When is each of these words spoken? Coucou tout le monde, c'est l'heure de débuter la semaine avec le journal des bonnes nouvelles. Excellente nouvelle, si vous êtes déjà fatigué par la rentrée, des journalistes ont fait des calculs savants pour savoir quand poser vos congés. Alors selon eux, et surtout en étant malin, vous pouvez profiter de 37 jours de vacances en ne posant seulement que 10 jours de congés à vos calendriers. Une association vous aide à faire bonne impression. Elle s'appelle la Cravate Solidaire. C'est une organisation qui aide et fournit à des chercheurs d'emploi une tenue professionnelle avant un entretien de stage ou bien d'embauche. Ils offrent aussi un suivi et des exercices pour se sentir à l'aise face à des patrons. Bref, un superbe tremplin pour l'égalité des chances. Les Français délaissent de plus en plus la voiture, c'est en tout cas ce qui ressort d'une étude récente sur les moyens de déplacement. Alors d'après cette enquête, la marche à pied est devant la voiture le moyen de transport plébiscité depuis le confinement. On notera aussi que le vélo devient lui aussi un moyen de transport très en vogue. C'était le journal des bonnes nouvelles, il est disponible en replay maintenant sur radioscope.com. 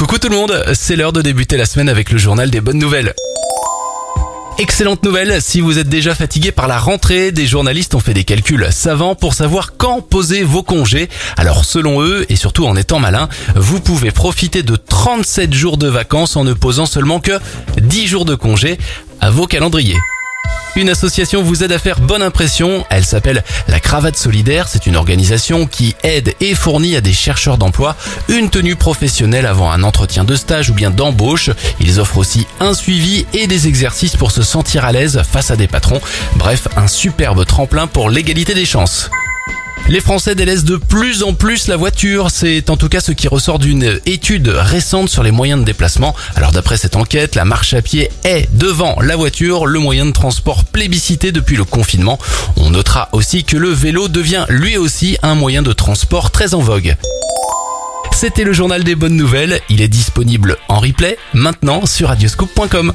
Coucou 0.00 0.16
tout 0.16 0.30
le 0.30 0.36
monde, 0.36 0.64
c'est 0.72 0.96
l'heure 0.96 1.12
de 1.12 1.20
débuter 1.20 1.58
la 1.58 1.66
semaine 1.66 1.90
avec 1.90 2.10
le 2.10 2.16
journal 2.16 2.48
des 2.48 2.62
bonnes 2.62 2.78
nouvelles. 2.78 3.12
Excellente 4.58 5.02
nouvelle, 5.02 5.42
si 5.42 5.60
vous 5.60 5.78
êtes 5.78 5.90
déjà 5.90 6.14
fatigué 6.14 6.52
par 6.52 6.68
la 6.68 6.78
rentrée, 6.78 7.32
des 7.32 7.46
journalistes 7.46 7.94
ont 7.94 8.00
fait 8.00 8.14
des 8.14 8.24
calculs 8.24 8.66
savants 8.70 9.14
pour 9.14 9.34
savoir 9.34 9.76
quand 9.76 10.00
poser 10.00 10.42
vos 10.42 10.62
congés. 10.62 11.10
Alors 11.36 11.66
selon 11.66 12.00
eux, 12.00 12.24
et 12.30 12.36
surtout 12.36 12.64
en 12.64 12.76
étant 12.76 12.98
malin, 12.98 13.28
vous 13.56 13.78
pouvez 13.78 14.10
profiter 14.10 14.62
de 14.62 14.74
37 14.74 15.52
jours 15.52 15.76
de 15.76 15.88
vacances 15.88 16.34
en 16.34 16.44
ne 16.44 16.54
posant 16.54 16.86
seulement 16.86 17.20
que 17.20 17.38
10 17.76 18.06
jours 18.06 18.24
de 18.24 18.34
congés 18.34 18.78
à 19.20 19.28
vos 19.28 19.46
calendriers. 19.46 19.98
Une 20.76 20.88
association 20.88 21.42
vous 21.42 21.64
aide 21.64 21.72
à 21.72 21.78
faire 21.78 22.00
bonne 22.00 22.22
impression. 22.22 22.86
Elle 22.90 23.04
s'appelle 23.04 23.42
la 23.68 23.80
Cravate 23.80 24.16
Solidaire. 24.16 24.68
C'est 24.68 24.86
une 24.86 24.96
organisation 24.96 25.66
qui 25.66 25.96
aide 26.02 26.34
et 26.40 26.54
fournit 26.54 26.96
à 26.96 27.00
des 27.00 27.12
chercheurs 27.12 27.58
d'emploi 27.58 27.96
une 28.28 28.50
tenue 28.50 28.76
professionnelle 28.76 29.46
avant 29.46 29.70
un 29.70 29.82
entretien 29.82 30.24
de 30.24 30.36
stage 30.36 30.70
ou 30.70 30.74
bien 30.74 30.90
d'embauche. 30.90 31.50
Ils 31.80 32.00
offrent 32.00 32.18
aussi 32.18 32.46
un 32.60 32.74
suivi 32.74 33.26
et 33.32 33.46
des 33.46 33.66
exercices 33.66 34.16
pour 34.16 34.30
se 34.30 34.42
sentir 34.42 34.84
à 34.84 34.92
l'aise 34.92 35.22
face 35.30 35.50
à 35.50 35.56
des 35.56 35.68
patrons. 35.68 36.00
Bref, 36.36 36.68
un 36.76 36.86
superbe 36.86 37.44
tremplin 37.44 37.86
pour 37.86 38.08
l'égalité 38.08 38.54
des 38.54 38.64
chances. 38.64 39.10
Les 39.90 39.98
Français 39.98 40.36
délaissent 40.36 40.62
de 40.62 40.76
plus 40.76 41.24
en 41.24 41.34
plus 41.34 41.66
la 41.66 41.76
voiture, 41.76 42.30
c'est 42.30 42.70
en 42.70 42.76
tout 42.76 42.88
cas 42.88 43.00
ce 43.00 43.10
qui 43.10 43.26
ressort 43.26 43.58
d'une 43.58 43.98
étude 44.06 44.46
récente 44.46 45.08
sur 45.08 45.24
les 45.24 45.32
moyens 45.32 45.58
de 45.58 45.64
déplacement. 45.64 46.14
Alors 46.36 46.52
d'après 46.52 46.76
cette 46.76 46.94
enquête, 46.94 47.34
la 47.34 47.44
marche 47.44 47.74
à 47.74 47.82
pied 47.82 48.08
est 48.22 48.48
devant 48.56 49.00
la 49.00 49.16
voiture 49.16 49.66
le 49.66 49.80
moyen 49.80 50.06
de 50.06 50.12
transport 50.12 50.64
plébiscité 50.64 51.32
depuis 51.32 51.56
le 51.56 51.64
confinement. 51.64 52.20
On 52.56 52.70
notera 52.70 53.08
aussi 53.10 53.42
que 53.42 53.56
le 53.56 53.70
vélo 53.70 54.06
devient 54.06 54.46
lui 54.48 54.76
aussi 54.76 55.18
un 55.24 55.34
moyen 55.34 55.62
de 55.62 55.72
transport 55.72 56.30
très 56.30 56.54
en 56.54 56.60
vogue. 56.60 56.96
C'était 58.12 58.44
le 58.44 58.52
journal 58.52 58.84
des 58.84 58.94
bonnes 58.94 59.16
nouvelles, 59.16 59.60
il 59.70 59.82
est 59.82 59.88
disponible 59.88 60.56
en 60.68 60.78
replay 60.78 61.18
maintenant 61.34 61.84
sur 61.84 62.10
radioscope.com. 62.10 62.92